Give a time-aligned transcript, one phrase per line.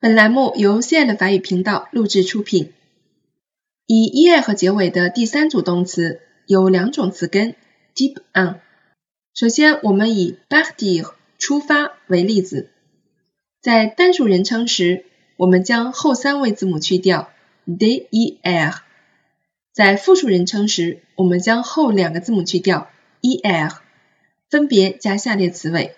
[0.00, 2.72] 本栏目由 CL 法语频道录制出品。
[3.84, 7.56] 以 er 结尾的第三组动词有两种词根
[7.96, 8.60] ，deep on。
[9.34, 12.70] 首先，我们以 partir 出发为例子，
[13.60, 15.04] 在单数人称时，
[15.36, 17.32] 我们将后三位字母去掉
[17.66, 18.74] ，der；
[19.72, 22.88] 在复数人称时，我们将后两个字母去掉
[23.20, 23.76] ，er，
[24.48, 25.96] 分别加下列词尾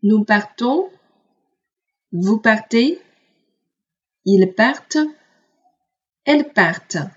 [0.00, 0.92] nous partons,
[2.21, 2.99] Vous partez,
[4.25, 5.09] ils partent,
[6.23, 7.11] elles partent。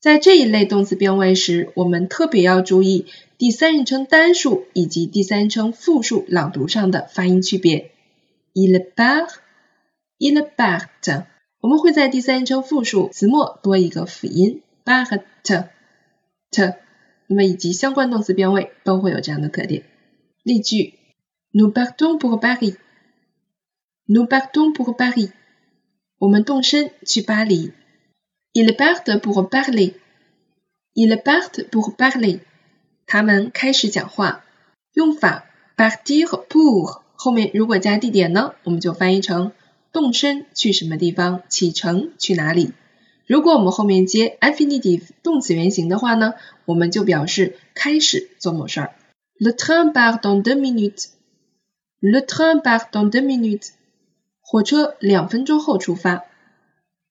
[0.00, 3.06] 在这一类动词变位时，我们特别要注意
[3.38, 7.92] 第三人称单数以及第三人称复数朗读上的发音区别。
[8.52, 9.28] Il part,
[10.18, 11.26] il part。
[11.60, 15.64] 我们会在第三人称复数词末多一个辅音 part t，
[17.28, 19.84] 那么以及相关动词变位都会有这样的特点。
[20.42, 20.94] 例句
[21.52, 22.74] ：Nous partons pour Paris.
[24.11, 25.31] Nous partons pour Paris.
[26.17, 27.73] 我们动身去巴黎。
[28.53, 29.95] Ils partent pour parler.
[30.93, 32.39] Ils partent pour parler.
[33.05, 34.45] 他们开始讲话。
[34.93, 35.45] 用法
[35.75, 39.51] partir pour 后面如果加地点呢，我们就翻译成
[39.91, 42.71] 动身去什么地方，启程去哪里。
[43.25, 48.95] 如果我们后面接 infinitive 动词原形的话呢，我们就表示开始做某事儿。
[49.37, 51.07] Le train part dans deux minutes.
[51.99, 53.71] Le train part dans deux minutes.
[54.52, 56.26] 火车两分钟后出发。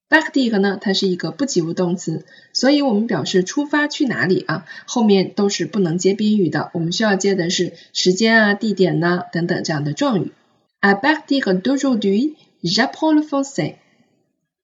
[0.08, 10.34] Partir 呢，它是一个不及物动词，所以我们表示出发去哪里啊，后面都是不能接宾语的，我们需要接的是时间啊、地点呢等等这样的状语。
[10.82, 13.78] À partir d'aujourd'hui, j'apprends le français.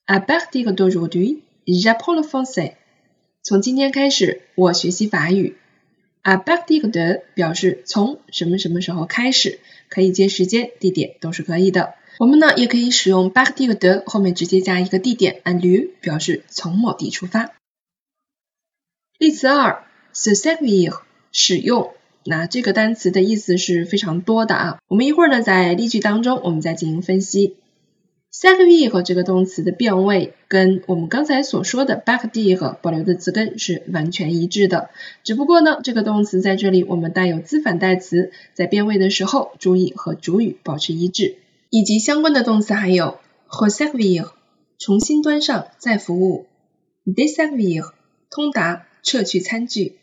[0.05, 2.73] À partir d'aujourd'hui, j'apprends le français.
[3.41, 5.57] 从今天开始，我学习法语。
[6.21, 9.57] À partir de 表示从什么什么时候开始，
[9.89, 11.95] 可以接时间、地点都是可以的。
[12.19, 17.51] 我们呢也可以使用 partir de 后面直接加一个地点 a n lieu 表示从某地出发。
[19.19, 19.83] 例词二
[20.13, 20.99] ，se servir
[21.31, 21.91] 使用，
[22.23, 24.79] 那这个单词的意思是非常多的啊。
[24.87, 27.55] 我们一会儿呢在例句当中我们再进行分析。
[28.33, 34.89] servir 这个动词的变位跟我们刚才所说的 partir 保留的词根是完全一致的，
[35.23, 41.37] 只不过呢这个动词在这里我们带有自反代词，在变位的时候注意和主语保持一致。
[41.69, 43.19] 以及相关的动词还有
[43.49, 44.31] reserver
[44.77, 46.47] 重新端上再服务
[47.05, 47.91] ，deserver
[48.29, 49.97] 通达撤去餐具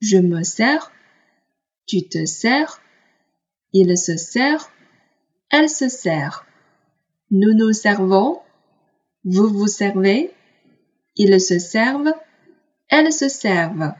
[0.00, 13.12] ，je me sers，tu te sers，il se sert，elle se sert，nous nous servons，vous vous servez，ils se servent，elles
[13.12, 13.96] se serve，。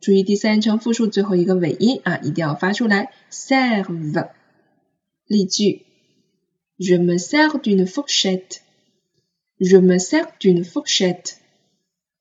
[0.00, 4.28] 注意第三人称复数最后一个尾音啊，一定要发出来，serve。
[5.26, 5.86] 例句。
[6.80, 8.62] Je me sers d'une fourchette.
[9.60, 11.34] Je me sers d'une fourchette.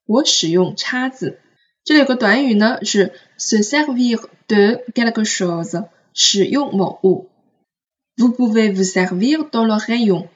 [0.05, 1.39] 我使用叉子。
[1.83, 7.29] 这里有个短语呢，是 se servir de quelque chose，使用某物。
[8.15, 10.27] Vous pouvez vous servir dans le rayon.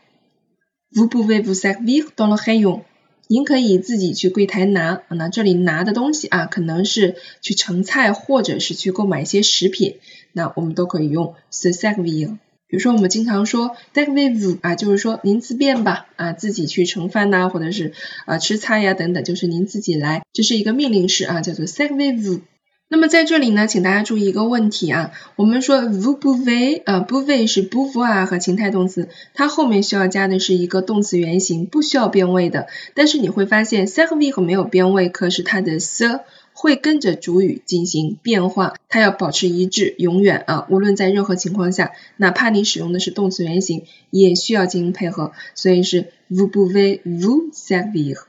[0.91, 2.81] Vous pouvez vous servir dans le rayon.
[3.28, 5.03] 您可以自己去柜台拿。
[5.09, 9.99] 那这里拿的东西啊，可能是去盛菜，或者是去购买一些食品。
[10.31, 12.38] 那我们都可以用 se servir。
[12.67, 17.94] 比如说，我们经常说 d e v i v 啊，就是说您自便吧，啊，自己去盛饭呐，或者是
[18.25, 22.41] 啊吃菜呀等等，就是您自己来，这是一个命令式啊，叫做 d e v i v
[22.89, 27.35] 那么在这里呢，请大家注意一个问题啊，我们说 v o u p o u v e z 呃 p o u v
[27.35, 32.67] e z 是 pouvoir 和情态动词，它后面需要加的是一个动词原形，不需要变位的。
[32.93, 36.22] 但是你会发现 servir 没有变位，可是它的 s
[36.59, 48.23] 会跟着主语进行变化，它要保持一致，永远啊，无论在任何情况下，哪怕你使用的是动词原形，也需要进行配合，所以是 vous pouvez vous servir。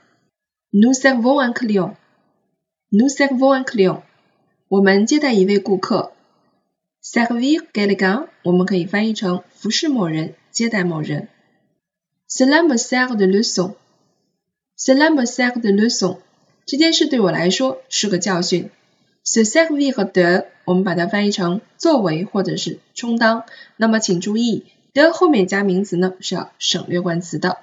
[0.71, 1.95] Nous servons un client。
[2.91, 4.03] Nous servons un client。
[4.67, 6.11] 我们接待一位顾客。
[7.03, 11.29] Servir quelqu'un，我们可以翻译成服侍某人，接待某人。
[12.29, 13.73] Cela me sert de leçon。
[14.77, 16.19] Cela me sert de leçon。
[16.69, 18.69] 这件事对我来说是个教训。
[19.25, 23.45] Se servir de，我们把它翻译成作为或者是充当。
[23.75, 27.57] 那么请注意 the 后面加名词呢是要省略冠词的。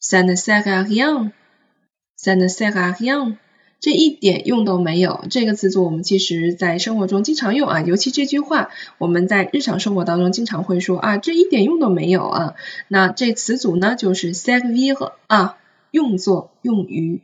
[0.00, 3.36] Ça ne sert à rien，ça ne sert à rien，
[3.78, 5.26] 这一点用都没有。
[5.28, 12.54] 这个词组我们其实在生活中经常用啊，尤其这句话我们在日常生活当中经常会说啊，这一点用都没有啊。
[12.88, 15.58] 那这词组呢就是 servir 啊，
[15.90, 17.20] 用作用于。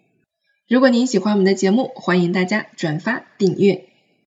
[0.67, 3.94] 如果您喜欢我们的节目，欢迎大家转发订阅。